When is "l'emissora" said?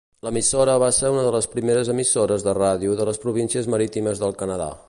0.27-0.77